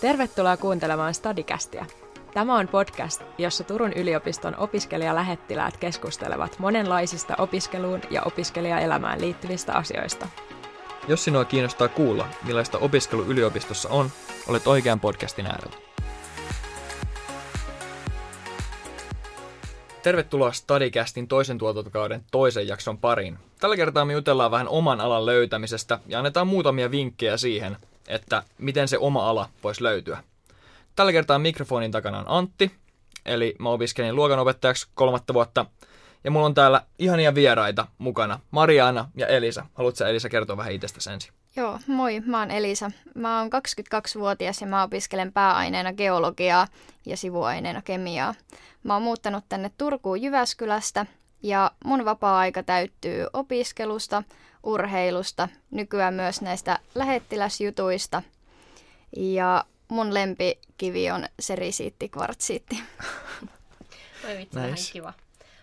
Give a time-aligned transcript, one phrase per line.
[0.00, 1.86] Tervetuloa kuuntelemaan Stadikästiä.
[2.34, 10.28] Tämä on podcast, jossa Turun yliopiston opiskelijalähettiläät keskustelevat monenlaisista opiskeluun ja opiskelijaelämään liittyvistä asioista.
[11.08, 14.10] Jos sinua kiinnostaa kuulla, millaista opiskelu yliopistossa on,
[14.48, 15.76] olet oikean podcastin äärellä.
[20.02, 23.38] Tervetuloa Stadikästin toisen tuotantokauden toisen jakson pariin.
[23.60, 27.76] Tällä kertaa me jutellaan vähän oman alan löytämisestä ja annetaan muutamia vinkkejä siihen,
[28.08, 30.22] että miten se oma ala voisi löytyä.
[30.96, 32.72] Tällä kertaa mikrofonin takana on Antti,
[33.26, 35.66] eli mä opiskelin luokanopettajaksi kolmatta vuotta,
[36.24, 39.66] ja mulla on täällä ihania vieraita mukana, Mariana ja Elisa.
[39.74, 41.32] Haluatko Elisa kertoa vähän itsestä ensin?
[41.56, 42.90] Joo, moi, mä oon Elisa.
[43.14, 46.66] Mä oon 22-vuotias ja mä opiskelen pääaineena geologiaa
[47.06, 48.34] ja sivuaineena kemiaa.
[48.82, 51.06] Mä oon muuttanut tänne Turkuun Jyväskylästä
[51.42, 54.22] ja mun vapaa-aika täyttyy opiskelusta,
[54.62, 58.22] urheilusta, nykyään myös näistä lähettiläsjutuista.
[59.16, 62.76] Ja mun lempikivi on serisiitti kvartsiitti.
[64.28, 64.62] Oi vitsi, nice.
[64.62, 65.12] vähän kiva.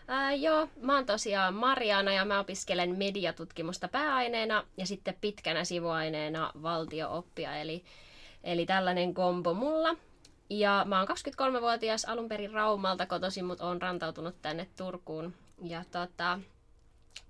[0.07, 6.51] Ää, joo, mä oon tosiaan Mariana ja mä opiskelen mediatutkimusta pääaineena ja sitten pitkänä sivuaineena
[6.61, 7.83] valtiooppia, eli,
[8.43, 9.95] eli tällainen kombo mulla.
[10.49, 15.33] Ja mä oon 23-vuotias alun perin Raumalta kotoisin, mutta oon rantautunut tänne Turkuun.
[15.63, 16.39] Ja tota,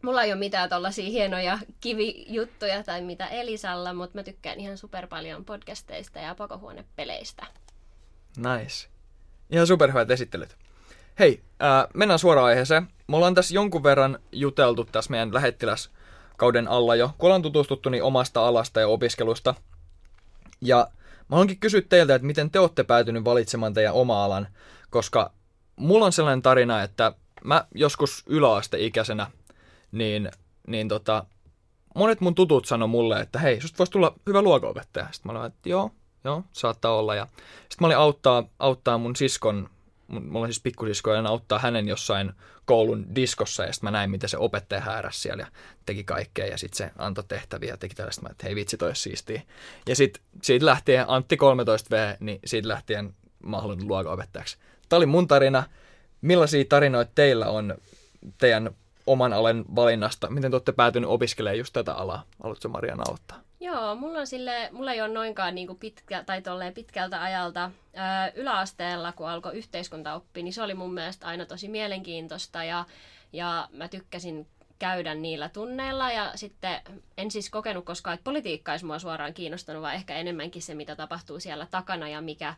[0.01, 5.07] mulla ei ole mitään tollasia hienoja kivijuttuja tai mitä Elisalla, mutta mä tykkään ihan super
[5.07, 7.45] paljon podcasteista ja pakohuonepeleistä.
[8.37, 8.87] Nice.
[9.49, 10.55] Ihan superhyvät esittelyt.
[11.19, 12.87] Hei, äh, mennään suoraan aiheeseen.
[13.07, 18.03] Me ollaan tässä jonkun verran juteltu tässä meidän lähettiläskauden alla jo, kun ollaan tutustuttu niin
[18.03, 19.55] omasta alasta ja opiskelusta.
[20.61, 20.87] Ja
[21.19, 24.47] mä haluankin kysyä teiltä, että miten te olette päätynyt valitsemaan teidän oma alan,
[24.89, 25.31] koska
[25.75, 27.13] mulla on sellainen tarina, että
[27.45, 29.31] mä joskus yläasteikäisenä,
[29.91, 30.31] niin,
[30.67, 31.25] niin tota,
[31.95, 35.07] monet mun tutut sanoi mulle, että hei, susta voisi tulla hyvä luokaopettaja.
[35.11, 35.91] Sitten mä olin, että joo,
[36.23, 37.15] joo, saattaa olla.
[37.15, 37.27] Ja
[37.59, 39.69] sitten mä olin auttaa, auttaa mun siskon
[40.07, 42.33] mulla on siis pikkusisko ja auttaa hänen jossain
[42.65, 45.47] koulun diskossa ja sitten mä näin, miten se opettaja hääräsi siellä ja
[45.85, 49.41] teki kaikkea ja sitten se antoi tehtäviä ja teki tällaista, että hei vitsi toi siistiä.
[49.87, 54.57] Ja sitten siitä lähtien, Antti 13V, niin siitä lähtien mä haluan luokaopettajaksi.
[54.89, 55.63] Tämä oli mun tarina.
[56.25, 57.75] Millaisia tarinoita teillä on
[58.37, 58.69] teidän
[59.07, 60.29] oman alen valinnasta?
[60.29, 62.23] Miten te olette päätynyt opiskelemaan just tätä alaa?
[62.43, 63.41] Haluatko Mariana auttaa?
[63.59, 66.41] Joo, mulla, on sille, mulla ei ole noinkaan niin kuin pitkä, tai
[66.73, 72.63] pitkältä ajalta ää, yläasteella, kun alkoi yhteiskuntaoppi, niin se oli mun mielestä aina tosi mielenkiintoista
[72.63, 72.85] ja,
[73.33, 74.47] ja mä tykkäsin
[74.79, 76.81] käydä niillä tunneilla ja sitten
[77.17, 80.95] en siis kokenut koskaan, että politiikka olisi mua suoraan kiinnostanut, vaan ehkä enemmänkin se, mitä
[80.95, 82.55] tapahtuu siellä takana ja mikä,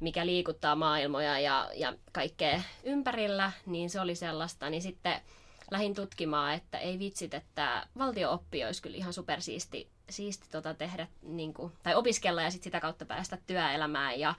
[0.00, 4.70] mikä liikuttaa maailmoja ja, ja kaikkea ympärillä, niin se oli sellaista.
[4.70, 5.20] Niin sitten
[5.70, 11.54] lähdin tutkimaan, että ei vitsit, että valtiooppi olisi kyllä ihan supersiisti siisti tota tehdä niin
[11.54, 14.20] kuin, tai opiskella ja sit sitä kautta päästä työelämään.
[14.20, 14.34] Ja,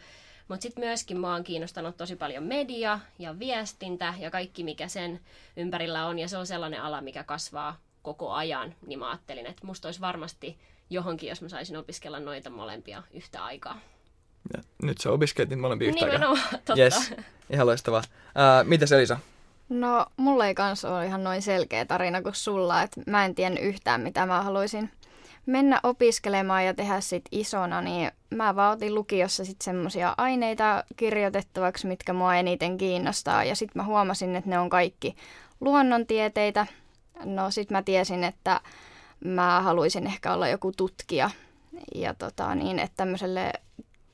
[0.48, 5.20] mutta sitten myöskin mua on kiinnostanut tosi paljon media ja viestintä ja kaikki mikä sen
[5.58, 6.20] ympärillä on.
[6.20, 8.76] Ja se on sellainen ala, mikä kasvaa koko ajan.
[8.88, 13.44] Niin mä ajattelin, että musta olisi varmasti johonkin, jos mä saisin opiskella noita molempia yhtä
[13.44, 13.80] aikaa.
[14.53, 16.38] Ja nyt sä opiskelet niitä molempia yhtä aikaa.
[16.52, 16.74] totta.
[16.78, 17.13] Yes,
[17.50, 18.03] ihan loistavaa.
[18.25, 19.18] Äh, mitä Elisa?
[19.69, 23.59] No, mulla ei kans ole ihan noin selkeä tarina kuin sulla, että mä en tiedä
[23.59, 24.90] yhtään mitä mä haluaisin
[25.46, 31.88] mennä opiskelemaan ja tehdä sit isona, niin mä vaan otin lukiossa sitten semmoisia aineita kirjoitettavaksi,
[31.88, 33.44] mitkä mua eniten kiinnostaa.
[33.44, 35.16] Ja sitten mä huomasin, että ne on kaikki
[35.62, 36.68] luonnontieteitä.
[37.24, 38.62] No sit mä tiesin, että
[39.19, 41.30] mä haluaisin ehkä olla joku tutkija.
[41.96, 43.53] Ja tota, niin, että tämmöiselle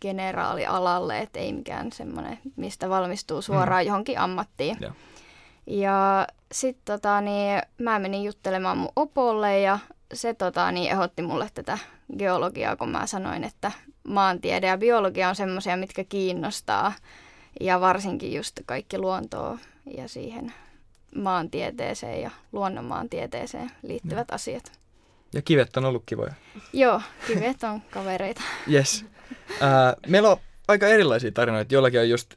[0.01, 3.87] generaalialalle, että ei mikään semmoinen, mistä valmistuu suoraan mm.
[3.87, 4.77] johonkin ammattiin.
[4.79, 4.93] Ja,
[5.67, 9.79] ja sitten tota, niin, mä menin juttelemaan mun opolle ja
[10.13, 11.77] se tota, niin ehdotti mulle tätä
[12.17, 13.71] geologiaa, kun mä sanoin, että
[14.07, 16.93] maantiede ja biologia on semmoisia, mitkä kiinnostaa.
[17.61, 19.57] Ja varsinkin just kaikki luontoa
[19.97, 20.53] ja siihen
[21.15, 24.35] maantieteeseen ja luonnonmaantieteeseen liittyvät ja.
[24.35, 24.71] asiat.
[25.33, 26.33] Ja kivet on ollut kivoja.
[26.73, 28.41] Joo, kivet on kavereita.
[28.71, 29.05] yes.
[29.61, 30.37] Äh, meillä on
[30.67, 31.73] aika erilaisia tarinoita.
[31.73, 32.33] Jollakin on just,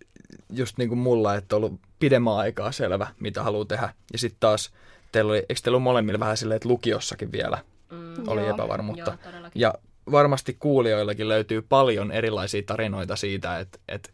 [0.53, 3.95] just niin kuin mulla, että on ollut pidemmän aikaa selvä, mitä haluaa tehdä.
[4.13, 4.71] Ja sitten taas
[5.13, 7.59] teillä oli, eikö teillä ollut molemmilla vähän silleen, että lukiossakin vielä
[7.91, 9.19] mm, oli joo, epävarmuutta?
[9.25, 9.75] Joo, ja
[10.11, 14.11] varmasti kuulijoillakin löytyy paljon erilaisia tarinoita siitä, että, että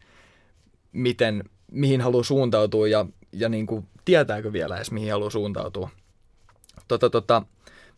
[0.92, 5.90] miten, mihin haluaa suuntautua ja, ja niin kuin, tietääkö vielä edes, mihin haluaa suuntautua.
[6.88, 7.42] Tota, tota,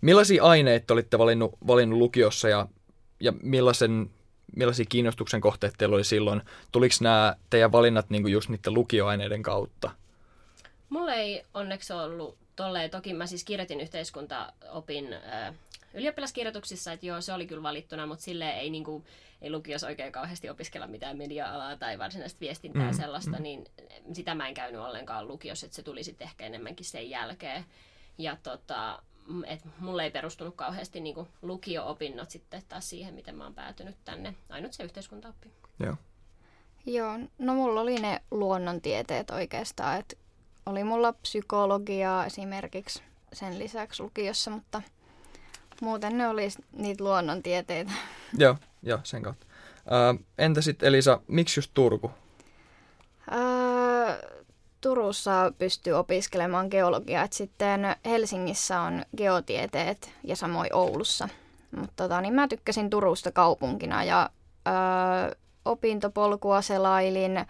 [0.01, 2.67] millaisia aineita olitte valinnut, valinnut lukiossa ja,
[3.21, 4.11] ja millaisen,
[4.56, 6.43] millaisia kiinnostuksen kohteet teillä oli silloin?
[6.73, 9.91] Tuliko nämä teidän valinnat niin kuin just niiden lukioaineiden kautta?
[10.89, 15.55] Mulla ei onneksi ollut tolleen, toki mä siis kirjoitin yhteiskuntaopin äh,
[15.95, 19.05] ylioppilaskirjoituksissa, että joo, se oli kyllä valittuna, mutta sille ei, niin kuin,
[19.43, 23.43] ei lukiossa oikein kauheasti opiskella mitään media-alaa tai varsinaista viestintää mm, sellaista, mm.
[23.43, 23.65] niin
[24.12, 27.65] sitä mä en käynyt ollenkaan lukiossa, että se tuli sitten ehkä enemmänkin sen jälkeen.
[28.19, 29.03] Ja tota,
[29.47, 34.35] et mulle ei perustunut kauheasti niin lukio-opinnot sitten taas siihen, miten mä oon päätynyt tänne.
[34.51, 35.53] Ainut se yhteiskuntaoppi.
[35.81, 35.97] Joo.
[36.87, 40.17] Joo, no mulla oli ne luonnontieteet oikeastaan, että
[40.67, 43.03] oli mulla psykologiaa esimerkiksi
[43.33, 44.83] sen lisäksi lukiossa, mutta
[45.81, 47.93] muuten ne oli niitä luonnontieteitä.
[48.39, 49.47] Joo, joo, sen kautta.
[50.39, 52.11] Entä sitten Elisa, miksi just Turku?
[54.81, 61.29] Turussa pystyy opiskelemaan geologiaa, että sitten Helsingissä on geotieteet ja samoin Oulussa.
[61.77, 64.31] Mutta tota, niin mä tykkäsin Turusta kaupunkina ja
[64.69, 67.45] ö, opintopolkua selailin ö,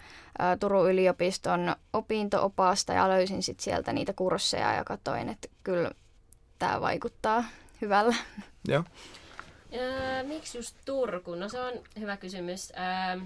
[0.59, 5.91] Turun yliopiston opintoopasta ja löysin sitten sieltä niitä kursseja ja katsoin, että kyllä
[6.59, 7.43] tämä vaikuttaa
[7.81, 8.15] hyvällä.
[8.67, 8.83] Joo.
[9.73, 11.35] Öö, miksi just Turku?
[11.35, 12.71] No se on hyvä kysymys.
[12.71, 13.21] Öö,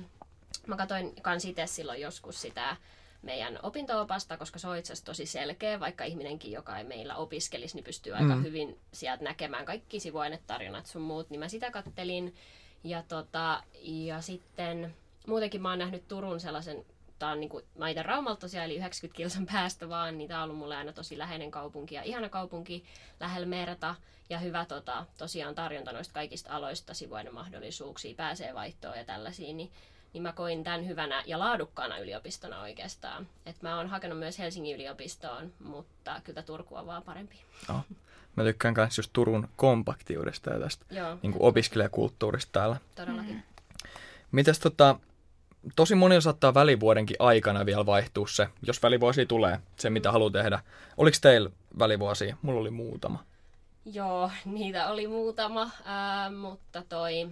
[0.68, 2.76] mä katsoin kans itse silloin joskus sitä
[3.24, 7.76] meidän opintoopasta, koska se on itse asiassa tosi selkeä, vaikka ihminenkin, joka ei meillä opiskelisi,
[7.76, 8.44] niin pystyy aika mm.
[8.44, 12.36] hyvin sieltä näkemään kaikki sivuainetarinat sun muut, niin mä sitä kattelin.
[12.84, 14.96] Ja, tota, ja sitten
[15.28, 16.86] muutenkin mä oon nähnyt Turun sellaisen,
[17.20, 20.44] tää on niinku, mä itse Raumalta tosiaan, eli 90 kilsan päästä vaan, niin tää on
[20.44, 22.84] ollut mulle aina tosi läheinen kaupunki ja ihana kaupunki
[23.20, 23.96] lähellä merta
[24.30, 29.72] ja hyvä tota, tosiaan tarjonta noista kaikista aloista, sivuainen mahdollisuuksia, pääsee vaihtoon ja tällaisiin, niin
[30.14, 33.28] niin mä koin tämän hyvänä ja laadukkaana yliopistona oikeastaan.
[33.46, 37.36] Et mä oon hakenut myös Helsingin yliopistoon, mutta kyllä Turku on vaan parempi.
[37.70, 37.86] Oh.
[38.36, 40.86] Mä tykkään myös just Turun kompaktiudesta ja tästä
[41.22, 42.78] niin opiskelijakulttuurista täällä.
[42.96, 43.36] Todellakin.
[43.36, 43.42] Mm.
[44.32, 45.00] Mitäs tota,
[45.76, 50.60] tosi moni saattaa välivuodenkin aikana vielä vaihtua se, jos välivuosi tulee, se mitä haluaa tehdä.
[50.98, 51.50] Oliko teillä
[51.80, 52.38] välivuosia?
[52.42, 53.24] Mulla oli muutama.
[53.86, 57.30] Joo, niitä oli muutama, äh, mutta toi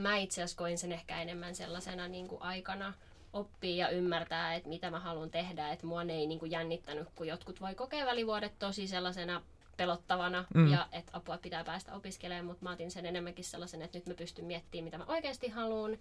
[0.00, 2.92] mä itse asiassa koin sen ehkä enemmän sellaisena niin kuin aikana
[3.32, 5.72] oppia ja ymmärtää, että mitä mä haluan tehdä.
[5.72, 9.42] Että mua ei niin kuin jännittänyt, kun jotkut voi kokea välivuodet tosi sellaisena
[9.76, 10.72] pelottavana mm.
[10.72, 14.14] ja että apua pitää päästä opiskelemaan, mutta mä otin sen enemmänkin sellaisen, että nyt mä
[14.14, 15.98] pystyn miettimään, mitä mä oikeasti haluan.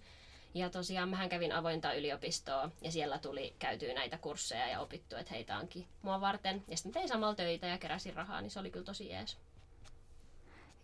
[0.54, 5.34] Ja tosiaan mähän kävin avointa yliopistoa ja siellä tuli käytyä näitä kursseja ja opittu, että
[5.34, 6.64] heitä onkin mua varten.
[6.68, 9.38] Ja sitten tein samalla töitä ja keräsin rahaa, niin se oli kyllä tosi jees.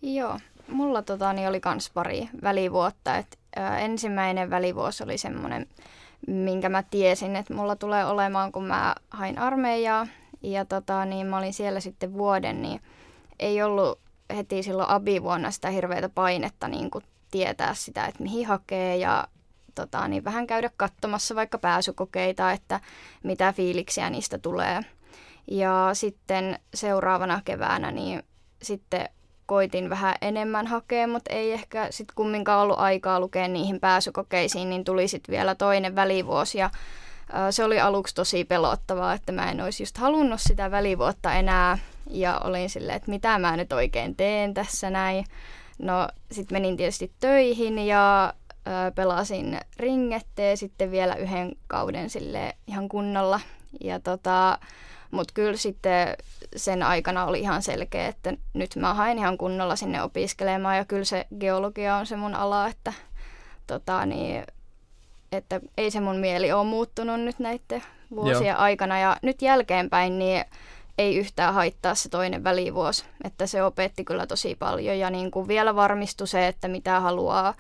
[0.01, 3.18] Joo, mulla tota, niin oli kans pari välivuotta.
[3.18, 5.68] Et, ä, ensimmäinen välivuosi oli semmoinen,
[6.27, 10.07] minkä mä tiesin, että mulla tulee olemaan, kun mä hain armeijaa.
[10.42, 12.81] Ja tota, niin mä olin siellä sitten vuoden, niin
[13.39, 14.00] ei ollut
[14.36, 19.27] heti silloin abivuonna sitä hirveätä painetta niin kuin tietää sitä, että mihin hakee ja
[19.75, 22.80] tota, niin vähän käydä katsomassa vaikka pääsykokeita, että
[23.24, 24.81] mitä fiiliksiä niistä tulee.
[25.51, 28.24] Ja sitten seuraavana keväänä niin
[28.62, 29.09] sitten
[29.51, 34.83] koitin vähän enemmän hakea, mutta ei ehkä sitten kumminkaan ollut aikaa lukea niihin pääsykokeisiin, niin
[34.83, 36.69] tuli sitten vielä toinen välivuosi ja
[37.50, 41.77] se oli aluksi tosi pelottavaa, että mä en olisi just halunnut sitä välivuotta enää
[42.09, 45.25] ja olin silleen, että mitä mä nyt oikein teen tässä näin.
[45.80, 48.33] No sitten menin tietysti töihin ja
[48.95, 53.39] pelasin ringetteen sitten vielä yhden kauden sille ihan kunnolla.
[53.83, 54.57] Ja tota,
[55.11, 56.15] mutta kyllä sitten
[56.55, 61.05] sen aikana oli ihan selkeä, että nyt mä hain ihan kunnolla sinne opiskelemaan ja kyllä
[61.05, 62.93] se geologia on se mun ala, että,
[63.67, 64.43] tota, niin,
[65.31, 67.83] että ei se mun mieli ole muuttunut nyt näiden
[68.15, 68.59] vuosien Joo.
[68.59, 69.00] aikana.
[69.00, 70.45] Ja nyt jälkeenpäin niin
[70.97, 75.47] ei yhtään haittaa se toinen välivuosi, että se opetti kyllä tosi paljon ja niin kuin
[75.47, 77.53] vielä varmistui se, että mitä haluaa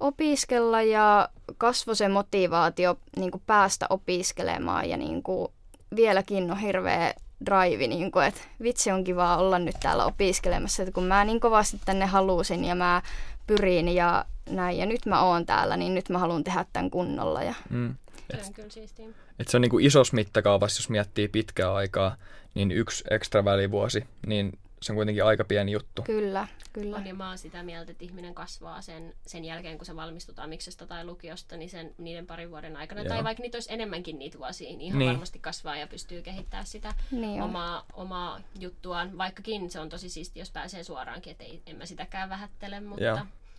[0.00, 5.52] opiskella ja kasvoi se motivaatio niin kuin päästä opiskelemaan ja niin kuin
[5.96, 7.14] vieläkin on hirveä
[7.46, 11.40] drive, niin kuin, että vitsi on kiva olla nyt täällä opiskelemassa, että kun mä niin
[11.40, 13.02] kovasti tänne halusin ja mä
[13.46, 17.42] pyrin ja näin, ja nyt mä oon täällä, niin nyt mä haluan tehdä tämän kunnolla.
[17.42, 17.54] Ja...
[17.70, 17.94] Mm.
[18.34, 19.06] Et, on kyllä siistiä.
[19.38, 22.16] Et se on niin kuin isossa mittakaavassa, jos miettii pitkää aikaa,
[22.54, 26.02] niin yksi ekstra välivuosi, niin se on kuitenkin aika pieni juttu.
[26.02, 26.96] Kyllä, kyllä.
[26.96, 30.48] On, ja mä oon sitä mieltä, että ihminen kasvaa sen, sen jälkeen, kun se valmistutaan
[30.48, 33.08] miksestä tai lukiosta, niin sen, niiden parin vuoden aikana, Joo.
[33.08, 35.10] tai vaikka niitä olisi enemmänkin niitä vuosia, niin ihan niin.
[35.10, 39.18] varmasti kasvaa ja pystyy kehittämään sitä niin omaa, omaa juttuaan.
[39.18, 43.04] Vaikkakin se on tosi siisti, jos pääsee suoraankin, että ei, en mä sitäkään vähättele, mutta
[43.04, 43.18] Joo.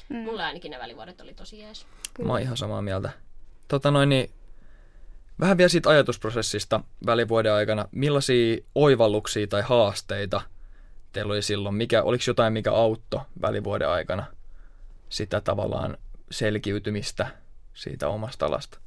[0.09, 0.17] Mm.
[0.17, 1.85] mulle ainakin ne välivuodet oli tosi jees.
[2.13, 2.27] Kyllä.
[2.27, 3.09] Mä oon ihan samaa mieltä.
[3.67, 4.31] Tota noin, niin
[5.39, 7.87] Vähän vielä siitä ajatusprosessista välivuoden aikana.
[7.91, 10.41] Millaisia oivalluksia tai haasteita
[11.11, 11.75] teillä oli silloin?
[11.75, 14.25] Mikä, oliko jotain, mikä auttoi välivuoden aikana
[15.09, 15.97] sitä tavallaan
[16.31, 17.27] selkiytymistä
[17.73, 18.79] siitä omasta alasta?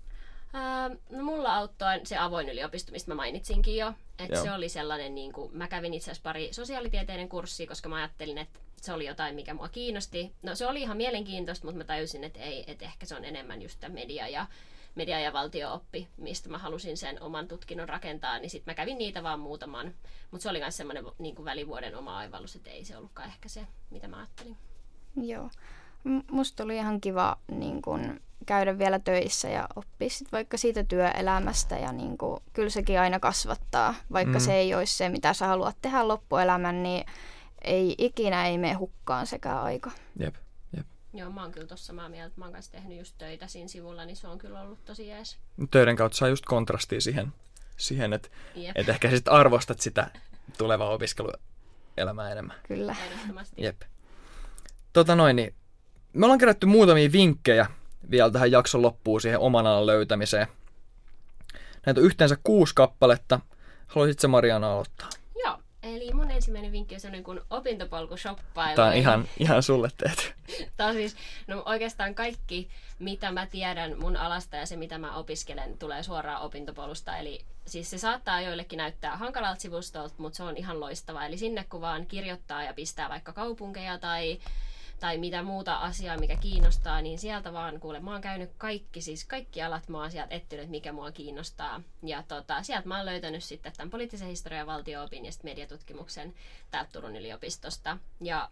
[1.10, 3.92] No mulla auttoi se avoin yliopisto, mistä mä mainitsinkin jo.
[4.18, 7.96] Että se oli sellainen, niin kuin, mä kävin itse asiassa pari sosiaalitieteiden kurssia, koska mä
[7.96, 10.32] ajattelin, että se oli jotain, mikä mua kiinnosti.
[10.42, 13.62] No se oli ihan mielenkiintoista, mutta mä tajusin, että ei, että ehkä se on enemmän
[13.62, 14.46] just media ja,
[14.94, 19.22] media- ja valtio-oppi, mistä mä halusin sen oman tutkinnon rakentaa, niin sitten mä kävin niitä
[19.22, 19.94] vaan muutaman.
[20.30, 23.66] Mutta se oli myös semmoinen niin välivuoden oma aivallus, että ei se ollutkaan ehkä se,
[23.90, 24.56] mitä mä ajattelin.
[25.16, 25.50] Joo.
[26.04, 30.84] M- Musta oli ihan kiva niin kun, käydä vielä töissä ja oppia sit vaikka siitä
[30.84, 31.78] työelämästä.
[31.78, 34.40] Ja niin kun, kyllä sekin aina kasvattaa, vaikka Mm.
[34.40, 37.04] se ei olisi se, mitä sä haluat tehdä loppuelämän, niin
[37.62, 39.90] ei ikinä ei mene hukkaan sekä aika.
[40.18, 40.34] Jep.
[41.14, 42.34] Joo, mä oon kyllä tossa samaa mieltä.
[42.36, 45.38] Mä oon kanssa tehnyt just töitä siinä sivulla, niin se on kyllä ollut tosi jees.
[45.70, 47.32] Töiden kautta saa just kontrastia siihen,
[47.76, 50.10] siihen että Jep, et ehkä sitten arvostat sitä
[50.58, 52.56] tulevaa opiskeluelämää enemmän.
[52.68, 52.96] Kyllä.
[53.04, 53.62] ehdottomasti.
[53.62, 53.82] Jep.
[54.92, 55.54] Tota noin, niin
[56.12, 57.66] me ollaan kerätty muutamia vinkkejä
[58.10, 60.46] vielä tähän jakson loppuun siihen oman alan löytämiseen.
[61.86, 63.40] Näitä on yhteensä kuusi kappaletta.
[63.86, 65.08] Haluaisitko Mariana aloittaa?
[65.84, 68.76] Eli mun ensimmäinen vinkki on sellainen kuin opintopolkushoppailu.
[68.76, 70.22] Tämä on ihan, ihan sulle tehty.
[70.76, 75.16] Tämä on siis, no oikeastaan kaikki, mitä mä tiedän mun alasta ja se, mitä mä
[75.16, 77.16] opiskelen, tulee suoraan opintopolusta.
[77.16, 81.26] Eli siis se saattaa joillekin näyttää hankalalta sivustolta, mutta se on ihan loistava.
[81.26, 84.38] Eli sinne kun vaan kirjoittaa ja pistää vaikka kaupunkeja tai,
[85.00, 89.24] tai mitä muuta asiaa, mikä kiinnostaa, niin sieltä vaan kuule, mä oon käynyt kaikki, siis
[89.24, 91.82] kaikki alat mä oon sieltä etsinyt, mikä mua kiinnostaa.
[92.02, 96.34] Ja tota, sieltä mä oon löytänyt sitten tämän poliittisen historian valtio-opin ja sitten mediatutkimuksen
[96.70, 97.98] täältä Turun yliopistosta.
[98.20, 98.50] Ja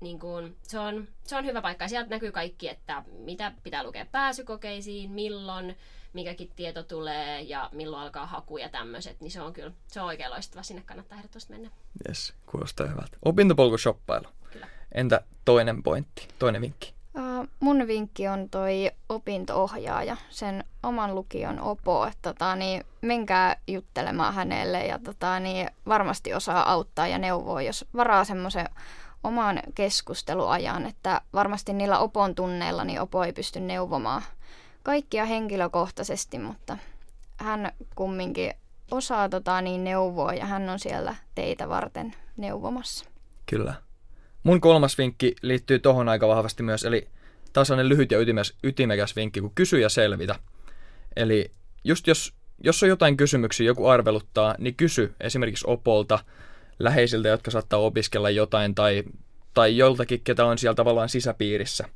[0.00, 1.88] niin kuin, se, on, se on hyvä paikka.
[1.88, 5.76] Sieltä näkyy kaikki, että mitä pitää lukea pääsykokeisiin, milloin
[6.12, 9.20] mikäkin tieto tulee ja milloin alkaa haku ja tämmöiset.
[9.20, 10.62] Niin se on kyllä, se on oikein loistava.
[10.62, 11.70] Sinne kannattaa ehdottomasti mennä.
[12.08, 13.16] Yes, kuulostaa hyvältä.
[13.24, 14.26] Opintopolkushoppailu.
[14.52, 14.68] Kyllä.
[14.96, 16.94] Entä toinen pointti, toinen vinkki?
[17.14, 24.34] Uh, mun vinkki on toi opinto-ohjaaja, sen oman lukion opo, että tota, niin menkää juttelemaan
[24.34, 28.68] hänelle ja tota, niin varmasti osaa auttaa ja neuvoa, jos varaa semmoisen
[29.24, 34.22] oman keskusteluajan, että varmasti niillä opon tunneilla niin opo ei pysty neuvomaan
[34.82, 36.78] kaikkia henkilökohtaisesti, mutta
[37.36, 38.54] hän kumminkin
[38.90, 43.04] osaa tota, niin neuvoa ja hän on siellä teitä varten neuvomassa.
[43.46, 43.85] Kyllä.
[44.46, 47.08] Mun kolmas vinkki liittyy tohon aika vahvasti myös, eli
[47.52, 50.38] taas sellainen lyhyt ja ytimekäs, ytimekäs vinkki, kun kysy ja selvitä.
[51.16, 51.50] Eli
[51.84, 52.34] just jos,
[52.64, 56.18] jos on jotain kysymyksiä, joku arveluttaa, niin kysy esimerkiksi Opolta,
[56.78, 59.04] läheisiltä, jotka saattaa opiskella jotain, tai,
[59.54, 61.88] tai joltakin, ketä on siellä tavallaan sisäpiirissä,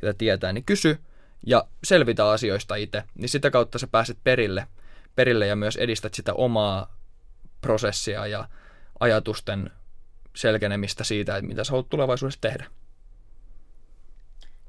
[0.00, 0.98] ketä tietää, niin kysy
[1.46, 4.66] ja selvitä asioista itse, niin sitä kautta sä pääset perille,
[5.14, 6.96] perille ja myös edistät sitä omaa
[7.60, 8.48] prosessia ja
[9.00, 9.70] ajatusten
[10.36, 12.66] selkenemistä siitä, että mitä sä haluat tulevaisuudessa tehdä.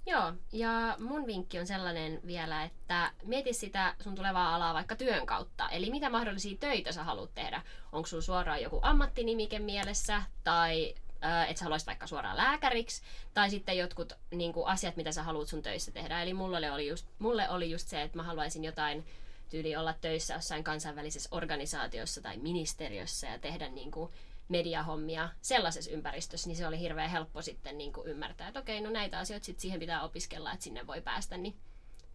[0.06, 5.26] Joo, ja mun vinkki on sellainen vielä, että mieti sitä sun tulevaa alaa vaikka työn
[5.26, 5.70] kautta.
[5.70, 7.62] Eli mitä mahdollisia töitä sä haluat tehdä.
[7.92, 13.02] Onko sun suoraan joku ammattinimike mielessä, tai äh, että sä haluaisit vaikka suoraan lääkäriksi,
[13.34, 16.22] tai sitten jotkut niin kuin, asiat, mitä sä haluat sun töissä tehdä.
[16.22, 19.06] Eli mulle oli just, mulle oli just se, että mä haluaisin jotain
[19.50, 24.12] tyyli olla töissä jossain kansainvälisessä organisaatiossa tai ministeriössä ja tehdä niin kuin,
[24.50, 28.90] mediahommia sellaisessa ympäristössä, niin se oli hirveän helppo sitten niin kuin ymmärtää, että okei, no
[28.90, 31.56] näitä asioita sit siihen pitää opiskella, että sinne voi päästä, niin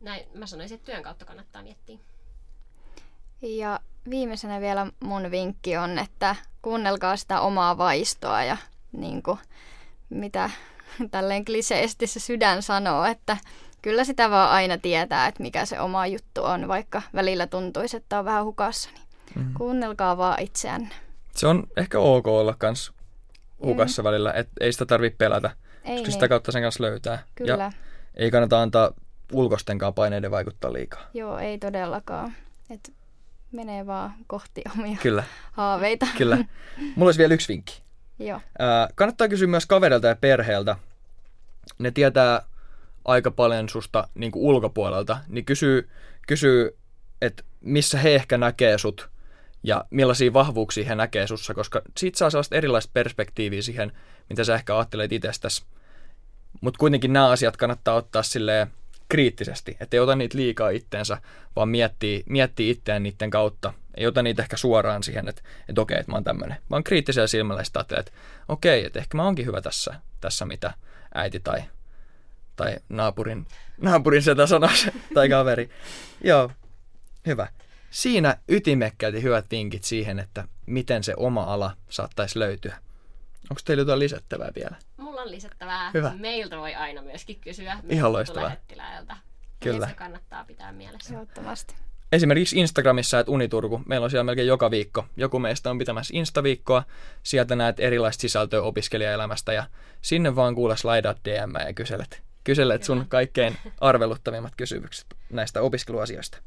[0.01, 1.99] näin, mä sanoisin, että työn kautta kannattaa miettiä.
[3.43, 3.81] Ja
[4.11, 8.57] viimeisenä vielä mun vinkki on, että kuunnelkaa sitä omaa vaistoa ja
[8.93, 9.39] niin kuin,
[10.11, 10.51] mitä
[11.11, 13.37] tälleen kliseesti se sydän sanoo, että
[13.83, 18.19] kyllä sitä vaan aina tietää, että mikä se oma juttu on, vaikka välillä tuntuisi, että
[18.19, 18.91] on vähän hukassa.
[18.91, 19.55] Niin Mm.
[19.55, 20.95] kuunnelkaa vaan itseänne.
[21.39, 22.93] Se on ehkä ok olla kans
[23.65, 24.05] hukassa mm.
[24.05, 27.23] välillä, että ei sitä tarvitse pelätä, Ei koska niin, sitä kautta sen kanssa löytää.
[27.35, 27.53] kyllä.
[27.53, 27.73] Ja
[28.15, 28.91] ei kannata antaa
[29.33, 31.07] ulkostenkaan paineiden vaikuttaa liikaa.
[31.15, 32.33] Joo, ei todellakaan.
[32.71, 32.93] Et
[33.53, 36.07] menee vaan kohti omia Kyllä, haaveita.
[36.19, 36.37] kyllä.
[36.97, 37.83] Mulla olisi vielä yksi vinkki.
[38.19, 40.77] Joo, Ää, kannattaa kysyä myös kavereilta ja perheeltä.
[41.79, 42.43] Ne tietää
[43.05, 45.89] aika paljon susta niin kuin ulkopuolelta, niin kysyy,
[46.27, 46.79] kysyy
[47.23, 49.11] että missä he ehkä näkee sut
[49.63, 53.93] ja millaisia vahvuuksia he näkee sussa, koska siitä saa sellaista erilaista perspektiiviä siihen,
[54.29, 55.65] mitä sä ehkä ajattelet itsestäsi.
[56.61, 58.71] Mutta kuitenkin nämä asiat kannattaa ottaa silleen
[59.09, 61.19] kriittisesti, että ei ota niitä liikaa itteensä,
[61.57, 63.73] vaan miettii, miettii itseään niiden kautta.
[63.95, 67.27] Ei ota niitä ehkä suoraan siihen, että, että okei, että mä oon tämmöinen, vaan kriittisellä
[67.27, 68.13] silmällä sitä että
[68.49, 70.75] okei, että ehkä mä oonkin hyvä tässä, tässä mitä
[71.15, 71.63] äiti tai,
[72.57, 73.47] tai naapurin,
[73.81, 75.71] naapurin setä sanoisi, tai kaveri.
[76.25, 76.51] Joo,
[77.27, 77.49] hyvä.
[77.91, 82.77] Siinä ytimekkäät hyvät vinkit siihen, että miten se oma ala saattaisi löytyä.
[83.51, 84.77] Onko teillä jotain lisättävää vielä?
[84.97, 85.91] Mulla on lisättävää.
[85.95, 86.13] Hyvä.
[86.19, 87.79] Meiltä voi aina myöskin kysyä.
[87.89, 88.53] Ihan loistavaa.
[89.61, 89.85] Kyllä.
[89.85, 91.15] Ja se kannattaa pitää mielessä.
[91.15, 91.75] ehdottomasti.
[92.13, 95.07] esimerkiksi Instagramissa, että Uniturku, meillä on siellä melkein joka viikko.
[95.17, 96.83] Joku meistä on pitämässä Insta-viikkoa,
[97.23, 99.65] sieltä näet erilaista sisältöä opiskelijaelämästä ja
[100.03, 102.23] sinne vaan kuule slaidaat DM ja kyselet.
[102.45, 106.39] Kyselet sun kaikkein arveluttavimmat kysymykset näistä opiskeluasioista.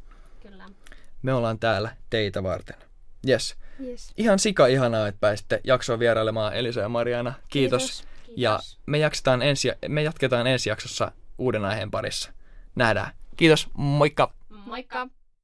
[1.21, 2.75] Me ollaan täällä teitä varten.
[3.27, 3.55] Yes.
[3.85, 4.13] Yes.
[4.17, 7.33] Ihan sika ihanaa, että pääsitte jaksoon vierailemaan Elisa ja Mariana.
[7.49, 7.81] Kiitos.
[7.87, 8.07] Kiitos.
[8.37, 12.31] Ja me, jaksetaan ensi, me jatketaan ensi jaksossa uuden aiheen parissa.
[12.75, 13.11] Nähdään.
[13.37, 14.33] Kiitos, moikka!
[14.49, 15.07] Moikka!